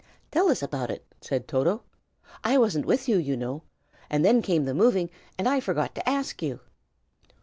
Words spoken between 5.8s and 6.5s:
to ask